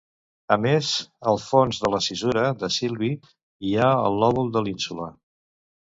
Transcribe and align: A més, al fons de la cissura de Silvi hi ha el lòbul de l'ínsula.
A 0.53 0.55
més, 0.61 0.87
al 1.31 1.37
fons 1.43 1.83
de 1.83 1.91
la 1.95 1.99
cissura 2.07 2.45
de 2.63 2.69
Silvi 2.79 3.13
hi 3.69 3.75
ha 3.77 3.91
el 4.09 4.19
lòbul 4.25 4.51
de 4.57 4.65
l'ínsula. 4.65 5.13